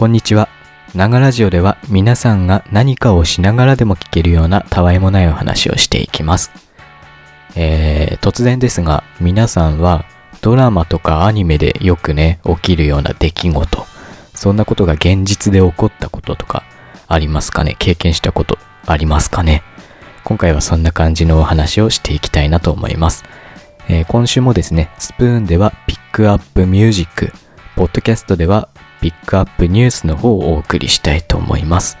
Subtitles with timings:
[0.00, 0.48] こんにちは。
[0.94, 6.50] ながラジオでは皆さんが何かをしながらでも聞けるようなたわいもないお話をしていきます。
[7.54, 10.06] えー、突然ですが、皆さんは
[10.40, 13.86] ドラマとかアニメでよくね、起きるような出来事、
[14.34, 16.64] そんなことが現実で起こったこととか
[17.06, 17.76] ありますかね？
[17.78, 19.62] 経験したことありますかね？
[20.24, 23.24] 今回はそんな感じのお話をしていきたいなと思います。
[23.90, 27.34] えー今週もですね、スプーンではピックアップミュージック、
[27.76, 31.98] ポッドキャストではピックアップニュースの方をお送りしたいと思います。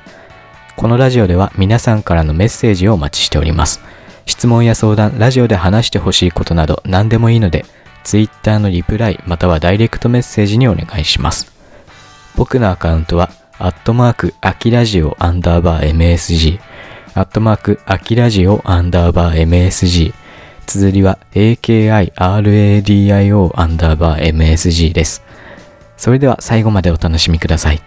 [0.76, 3.80] このラジオでは皆さんからのメッセージをお待ちしております。
[4.26, 7.64] 質問や相談、ラジオで話してほしいことなど何でもいいので、
[8.04, 11.52] Twitter のリプライまたはダイレクトメッセージにお願いします。
[12.36, 16.60] 僕のアカウントは、アットマーク、アキラジオアンダーバー MSG、
[17.14, 20.14] アットマーク、アキラジオアンダーバー MSG、
[20.66, 22.00] 綴りは AKIRADIO
[23.54, 25.22] アンダーバー MSG です。
[26.00, 27.82] それでは最後までお楽しみください。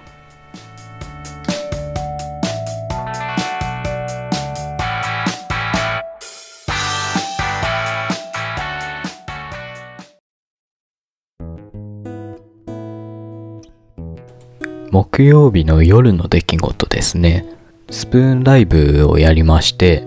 [14.91, 17.47] 木曜日の夜の出来事ですね。
[17.89, 20.03] スプーンライブをやりまして、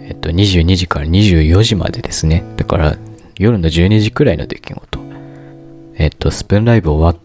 [0.00, 2.42] えっと、22時から24時までですね。
[2.56, 2.96] だから、
[3.38, 4.98] 夜の12時くらいの出来事。
[5.96, 7.23] えっと、スプーンライブ終わって、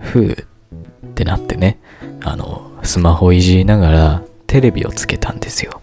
[0.00, 1.78] ふーってなってね、
[2.22, 5.80] あの、スマホいじりながらテレビをつけたんですよ。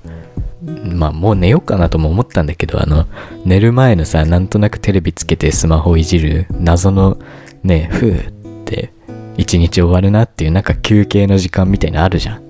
[0.63, 3.05] まあ、もう寝ようかなとも思ったんだけど、あの、
[3.45, 7.17] 寝る前のさ、なんとなくテレビつけてスマホいじる謎の
[7.63, 8.91] ね、ふーって、
[9.37, 12.43] 一日終わるなっていうなんか休憩の時間みたいなのあるじゃん。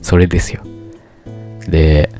[0.00, 0.62] それですよ。
[1.68, 2.10] で、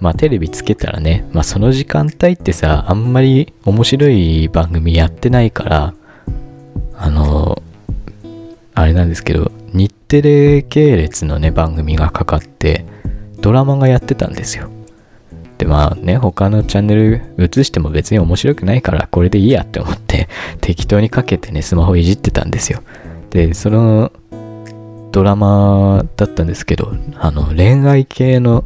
[0.00, 5.94] まあテレビつけたらね、まあその時間帯ってさ、あんまり面白い番組やってないから、
[6.96, 7.62] あの、
[8.74, 12.84] あれなんですけど、日テレ系列のね、番組がかかって、
[13.40, 14.68] ドラマがやってたんですよ。
[15.58, 20.28] で、まあね、他のチャンネル映しても別に面白くないから、これでいいやって思って、
[20.60, 22.82] 適当にかけてね、スマホいじってたんですよ。
[23.30, 24.12] で、その
[25.12, 28.64] ドラマだったんですけど、あの、恋愛系の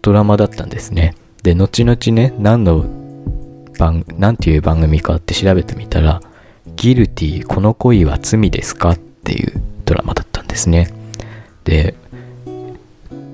[0.00, 1.14] ドラマだったんですね。
[1.42, 2.86] で、後々ね、何の
[3.78, 6.22] 番、なんていう番組かって調べてみたら、
[6.76, 8.90] ギルティ、この恋は罪ですか？
[8.90, 10.92] っていうドラマだったんですね。
[11.64, 11.94] で、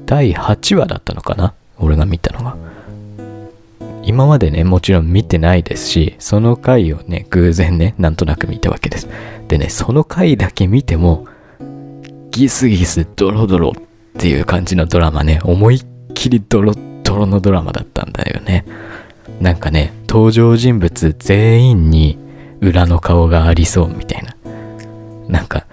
[0.06, 1.54] 第8話だったのかな？
[1.78, 2.56] 俺が見たのが。
[4.02, 9.08] 今までね、もちろん見てないですし、その回をね、偶然ね、なんとなく見たわけです。
[9.48, 11.26] でね、その回だけ見ても、
[12.30, 13.82] ギスギスドロドロっ
[14.18, 15.84] ていう感じのドラマね、思いっ
[16.14, 18.64] きりドロドロのドラマだったんだよね。
[19.40, 22.18] なんかね、登場人物全員に
[22.60, 24.34] 裏の顔がありそうみたいな。
[25.28, 25.66] なんか、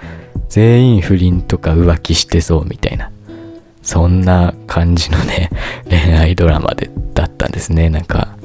[0.49, 3.11] 全員不倫とか浮気してそうみたいな。
[3.81, 5.49] そんな感じのね、
[5.89, 7.89] 恋愛ドラマで、だったんですね。
[7.89, 8.37] なんか、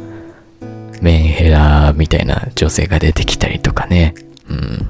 [1.00, 4.14] メンヘラみたいな女性が出てきたりとかね。
[4.48, 4.86] うん。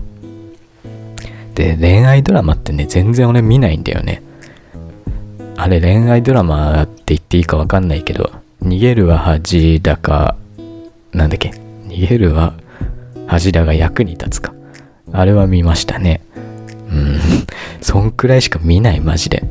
[1.54, 4.22] で、恋愛ドラマってね、全然俺見ないんだよね。
[5.56, 8.30] あれ恋愛ドラマって言っていいかわかんないけど、
[8.62, 10.36] 逃げるは恥だか、
[11.12, 11.52] なんだっけ、
[11.88, 12.54] 逃げるは
[13.32, 14.52] 恥だが役に立つか。
[15.10, 16.20] あれは見ましたね。
[16.90, 17.18] うん。
[17.80, 19.42] そんくらいしか見ない、マジで。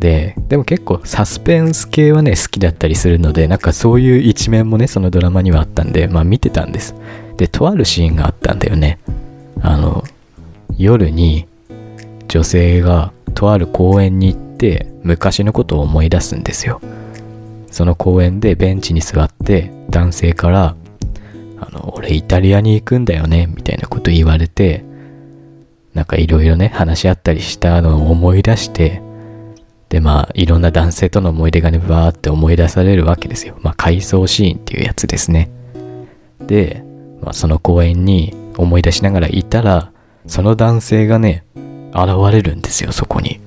[0.00, 6.96] で、でも結構サスペンス系はね、好きだったりするので、なんかそういう一面もね、そのドラマにはあったんで、まあ見てたんです。
[7.36, 8.98] で、とあるシーンがあったんだよね。
[9.62, 10.02] あの、
[10.76, 11.46] 夜に
[12.26, 16.80] 女性がとある公園に行って昔のことを思い出すんですよ。
[17.70, 20.74] その公園でベンチに座って男性から、
[21.68, 24.84] あの、俺イタリアに行くんだよね、みたいなこと言われて、
[25.94, 29.00] なんかいろいろね、話し合ったりしたのを思い出して、
[29.88, 33.56] で、まあ、いろんな男性との思い出がね、バーって思い出されるわけですよ。
[33.60, 35.50] まあ、回想シーンっていうやつですね。
[36.40, 36.82] で、
[37.22, 39.92] まあ、その公園に思い出しながらいたら、
[40.26, 41.44] その男性がね、
[41.92, 43.40] 現れるんですよ、そこに。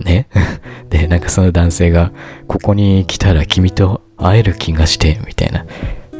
[0.00, 0.26] ね？
[0.88, 2.12] で、なんかその男性が、
[2.46, 5.66] ここに来たら君と会える気がして、みたいな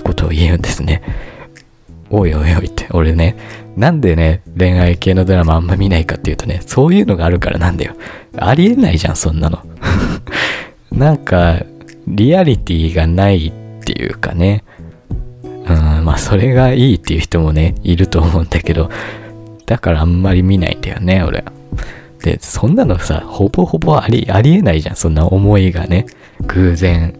[0.09, 1.03] ことを言うんですね。
[2.11, 3.37] おいおいおいって、俺ね、
[3.77, 7.95] なんでね、恋愛系のドラマあんま見ないかっていうとね、そういうのがあるからなんだよ。
[8.39, 9.59] ありえないじゃん、そんなの。
[10.91, 11.61] なんか、
[12.07, 13.53] リアリティがないっ
[13.85, 14.65] ていうかね。
[15.45, 18.89] うん、まあそれがいいっていう人もね、いると思うんだけど、
[19.67, 21.45] だからあんまり見ないんだよね、俺。
[22.23, 26.07] で、そんなのさ、ほぼほぼあり、ありえないじゃん、そんな思いがね。
[26.47, 27.15] 偶然、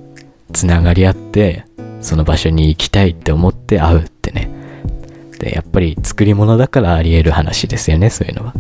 [0.55, 1.68] つながり合って、
[2.01, 4.51] その場所に行きたいって思って会うってね。
[5.39, 8.55] で、やっぱり作り物だからあり得る話ですよね、そういうのは。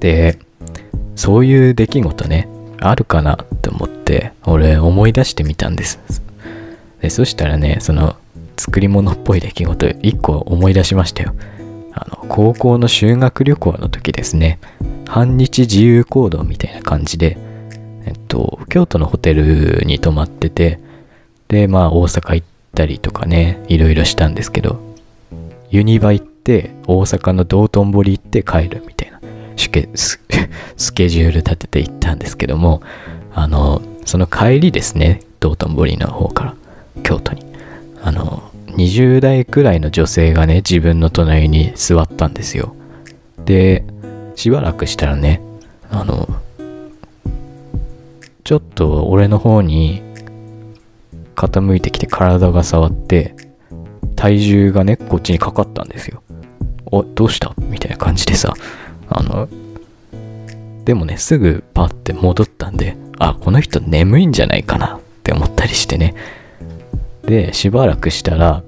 [0.00, 0.38] で、
[1.16, 2.48] そういう出来事ね、
[2.80, 5.98] あるかなって思って、俺思い出してみたんです。
[7.00, 8.16] で、そしたらね、その、
[8.56, 11.34] 作り物っぽい出来事、一個思い出しましたよ。
[11.92, 14.58] あの、高校の修学旅行の時ですね、
[15.08, 17.38] 半日自由行動みたいな感じで、
[18.04, 20.80] えっと、京都のホテルに泊まってて、
[21.48, 24.80] で、まあ大阪行ったりとかね、いろいろしたんですけど、
[25.70, 29.20] ユニバ行って、大阪の道頓堀行って帰るみたいな、
[29.56, 30.20] スケス
[30.76, 32.82] スケジュール立てて行ったんですけども、
[33.34, 36.54] あの、その帰りですね、道頓堀の方から、
[37.02, 37.44] 京都に。
[38.02, 42.74] あの、20代くらいの女性がね、自分の隣に座ったんですよ。
[43.44, 43.84] で、
[44.36, 45.40] しばらくしたらね、
[45.90, 46.28] あの、
[48.44, 50.02] ちょっと俺の方に
[51.38, 53.36] 傾いてきて体が触って、
[54.16, 56.22] 体重がね、こっちにかかったんですよ。
[56.86, 57.54] お、どうした？
[57.58, 58.52] みたいな感じでさ、
[59.08, 59.48] あの、
[60.84, 64.96] でもね、すぐパッて戻ったんで、あ、この人眠いんじゃないかな？
[64.96, 66.14] って思ったりしてね。
[67.22, 68.64] で、しばらくしたら、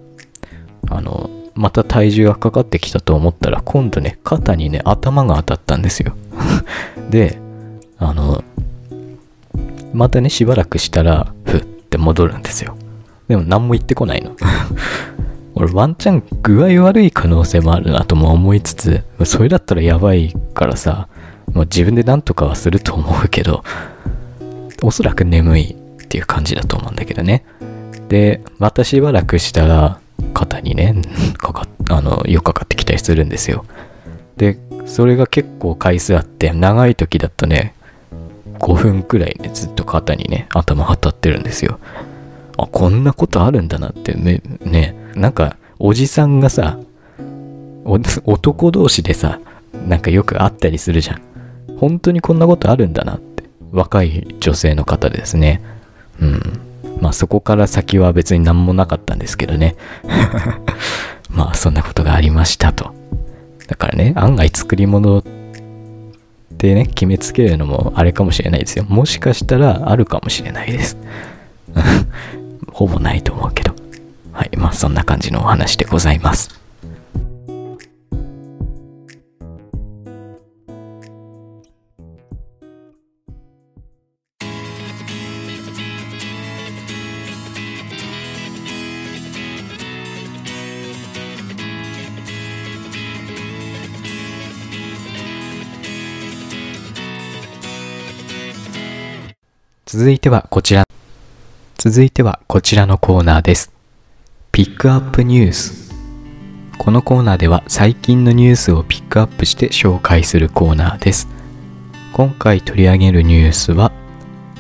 [0.89, 6.15] あの、また体重がかかってきたと思ったら、今度ね、肩にね、頭が当たったんですよ。
[7.11, 7.41] で、
[7.99, 8.45] あの、
[9.93, 12.77] またね、しばらくしたら、ふって戻るんですよ。
[13.29, 14.37] でも何も言ってこないの。
[15.55, 21.09] 俺ワンチャン具合悪い可能性もあるなとも思いつつ、それだったらやばいからさ、
[21.53, 23.63] もう自分で何とかはすると思うけど、
[24.83, 27.45] おそらく眠いっていう感じだと思うんだけどね。
[28.09, 30.01] で、またしばらくしたら、
[30.35, 30.97] 肩にね、
[31.39, 33.65] かかっ、あの、よくかかってきたりするんですよ。
[34.37, 37.75] で、それが結構回数あって、長い時だとね、
[38.61, 41.81] 5分くらいね、ずっと肩にね、頭当たってるんですよ。
[42.59, 46.79] あ、こんなことあるんだなって、ね、なんか、おじさんがさ、
[47.85, 49.41] 男同士でさ、
[49.89, 51.23] なんかよく会ったりするじゃん。
[51.79, 53.45] 本当にこんなことあるんだなって。
[53.73, 55.63] 若い女性の方ですね。
[56.21, 56.61] うん。
[57.01, 59.77] まあそこから先は別に何もなかったんですけどね。
[61.31, 62.93] まあそんなことがありましたと。
[63.69, 65.40] だからね、案外作り物って
[66.75, 68.85] ね、決めつけるのもあれかもしれないですよ。
[68.89, 70.97] もしかしたらあるかもしれないです。
[72.73, 73.75] ほぼないと思うけど。
[74.33, 74.51] はい。
[74.57, 76.60] まあそんな感じのお話でございます。
[99.93, 100.85] 続いてはこちら。
[101.77, 103.73] 続いてはこちらのコーナーです。
[104.53, 105.93] ピックアップニュース。
[106.79, 111.27] このコーナーでは最近のニュースをピックアップして紹介するコーナーです。
[112.13, 113.91] 今回取り上げるニュースは、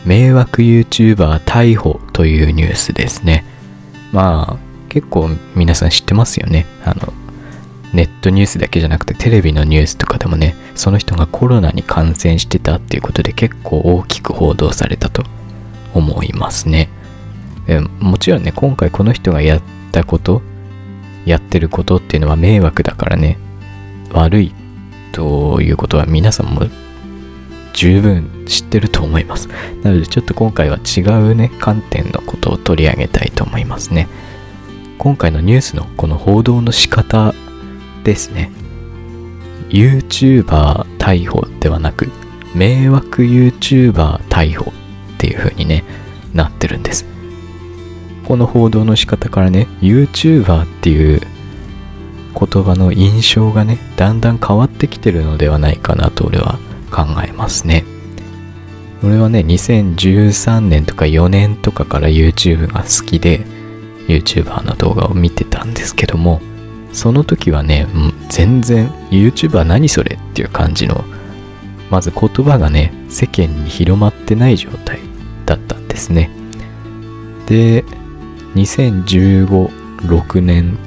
[0.04, 3.44] 迷惑 YouTuber 逮捕というニュースですね。
[4.10, 6.66] まあ、結構皆さん知ってますよね。
[6.84, 7.12] あの、
[7.92, 15.24] ネットニュースだけじゃなくてテレビのニュースとかでもね、その人がコロナに感染してたっていうことで結構大きく報道されたと
[15.94, 16.88] 思いますね。
[17.66, 20.42] えもちろんね、今回この人がやったこと、
[21.26, 23.38] やってることっていうのは迷惑だからね、
[24.12, 24.54] 悪い
[25.12, 26.62] ということは皆さんも
[27.72, 29.48] 十分知ってると思います。
[29.82, 34.08] なのでちょっと今回は違うね、観点のことを取り上げたいと思いますね。
[34.98, 37.34] 今回のニュースのこの報道の仕方
[38.04, 38.50] ですね。
[39.68, 42.10] YouTuber 逮捕ではなく、
[42.54, 44.74] 迷惑 YouTuber 逮捕っ
[45.18, 45.84] ていう風にね、
[46.34, 47.06] なってるんです。
[48.26, 51.20] この報道の仕方からね、YouTuber っていう
[52.38, 56.58] 言葉の印象がね、だんだん変わってきてるのではないかなと俺は
[56.90, 57.84] 考えますね。
[59.02, 63.46] 俺はね、2013年とか4年とかから YouTube が好きで、
[64.08, 66.40] YouTuber の動画を見てたんですけども、
[66.92, 67.86] その時はね、
[68.28, 71.04] 全然 YouTuber 何それっていう感じの、
[71.90, 75.00] まず言葉がね、世間に広まってない状態
[75.46, 76.30] だったんですね。
[77.46, 77.84] で、
[78.54, 79.68] 2015、
[80.06, 80.78] 6年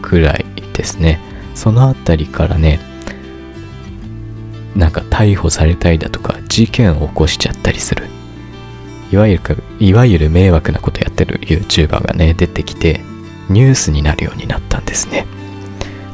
[0.00, 1.20] くらいですね。
[1.54, 2.80] そのあたりからね、
[4.74, 8.06] なんか逮捕されたりだとか、事件を起こしちゃったりする。
[9.12, 13.00] いわゆる、いわゆる迷惑なことやってる YouTuber がね、出てきて、
[13.52, 15.26] ニュースになるようになったんですね。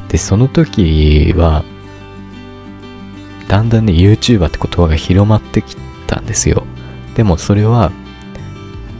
[0.09, 1.63] で、その時は、
[3.47, 5.75] だんだんね、YouTuber って言葉が広まってき
[6.07, 6.63] たんですよ。
[7.15, 7.91] でもそれは、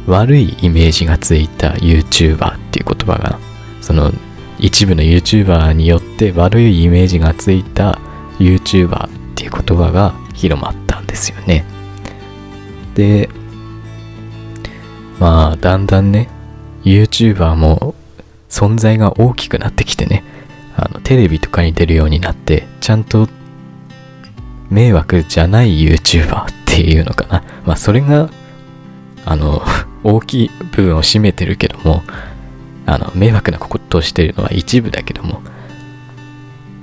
[0.07, 3.39] 悪いイメージがついた YouTuber っていう言葉が、
[3.81, 4.11] その
[4.57, 7.99] 一部の YouTuber によって悪いイメージがついた
[8.39, 11.65] YouTuber っていう言葉が広まったんですよね。
[12.95, 13.29] で、
[15.19, 16.29] まあ、だんだんね、
[16.83, 17.95] YouTuber も
[18.49, 20.23] 存在が大きくなってきてね、
[20.75, 23.27] あの、テレビとかに出るようになって、ちゃんと
[24.69, 27.43] 迷惑じゃない YouTuber っていうのかな。
[27.65, 28.29] まあ、それが、
[29.25, 29.61] あの、
[30.03, 32.03] 大きい部分を占めてるけども、
[32.85, 35.41] あの、迷惑なことをしてるのは一部だけども、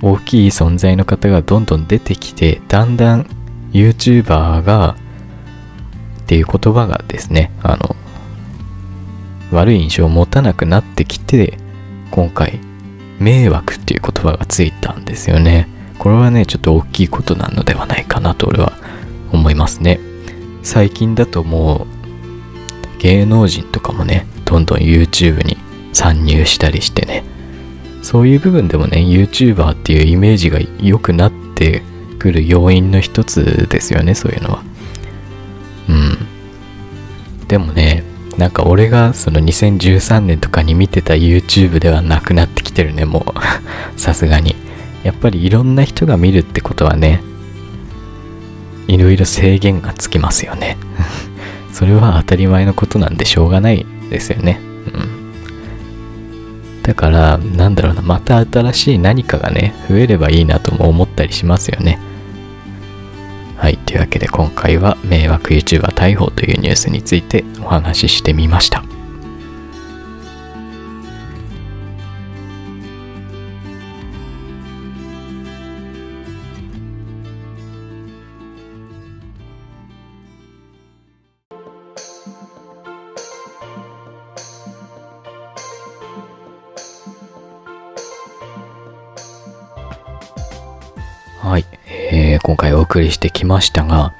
[0.01, 3.25] 大きい存在の方がどんどん出てきて、だんだん
[3.73, 4.95] YouTuber が、
[6.21, 7.95] っていう言葉がですね、あの、
[9.51, 11.57] 悪い印象を持たなくなってきて、
[12.11, 12.59] 今回、
[13.19, 15.67] 迷惑っていう言葉がついたんですよね。
[15.99, 18.73] これはね、ちょっと大きいことなのではないかなと俺は
[19.31, 19.99] 思いますね。
[20.63, 21.87] 最近だとも
[22.97, 25.57] う、芸能人とかもね、どんどん YouTube に
[25.93, 27.23] 参入したりしてね、
[28.01, 31.81] そういう部分でもね、YouTuber っていうイメージが良くなって
[32.19, 34.63] くる要因の一つですよね、そういうのは。
[35.89, 36.17] うん。
[37.47, 37.96] でもね、
[38.37, 43.39] なんか俺がその2013年とかに見てた YouTube ではなくなってきてるね、もう。
[43.99, 44.55] さすがに。
[45.03, 47.21] やっぱりいろんな人が見るってことはね、
[48.87, 50.77] いろいろ制限がつきますよね。
[51.73, 54.59] それは当たり前のことなんでしょうがないですよね。
[54.87, 55.27] うん。
[56.83, 61.99] だから、なんだろうな、また新しい何かがね、増えればいいなとも思ったりしますよね。
[63.57, 63.77] はい。
[63.77, 68.96] というわけで今回は迷惑 YouTuber 逮捕というニュースについてお話ししてみました。
[92.19, 94.15] えー、今回お送りしてきましたが、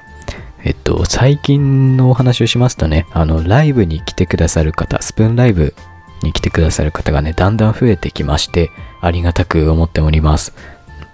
[0.62, 5.74] えっと、最近のお話をしますとね、あの、ライブに来てくださる方、スプーンライブ
[6.22, 10.54] に来てくださる方がね、だんだん増えてきまして、ありがたく思っております。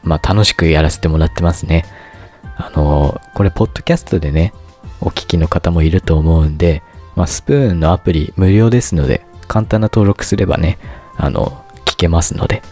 [0.03, 1.87] まあ、楽しくやらせてもらってますね。
[2.59, 4.53] あの、これ、ポッドキャストでね、
[5.01, 6.83] お聞きの方もいると思うんで、
[7.17, 10.77] まあ、スプーンのアプリ無料ですので、簡単な登録すればね、
[11.17, 12.63] あの、聞けますので、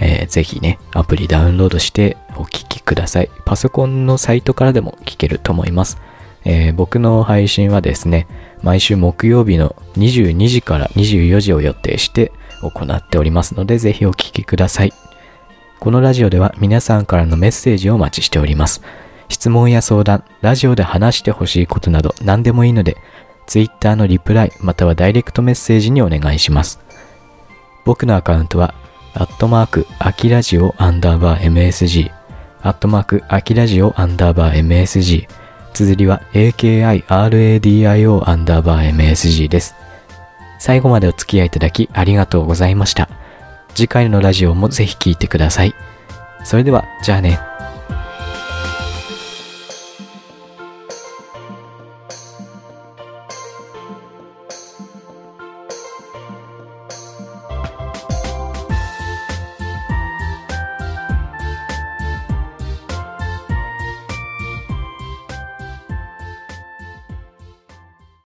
[0.00, 3.30] えー、ぜひね、アプリダウンロードしてお聴きください。
[3.44, 5.98] パソコンのサイトからでも聞けると思います。
[6.44, 8.26] えー、僕の配信はですね、
[8.62, 14.92] 毎週木曜日の22時から24時を予定して行っておりますので、ぜひお聴きください。
[15.78, 18.82] このラジオでは皆さんからのメッセージをお待ちしております。
[19.28, 22.96] 質問や相談、ラジオで話してほしいことなど何でもいいので、
[23.46, 26.80] Twitter のリプライまたはダイレクトメッセージにお願いします。
[27.84, 28.74] 僕のアカウントは
[29.14, 32.12] アットマーク、アキラジオアンダーバー MSG、
[32.62, 35.26] アットマーク、アキラジオアンダーバー MSG、
[35.72, 39.74] 綴りは AKIRADIO アンダーバー MSG です。
[40.60, 43.08] 最後までお付き合いいただきありがとうございました。
[43.74, 45.74] 次回のラジオもぜひ聴いてください。
[46.44, 47.49] それでは、じゃあね。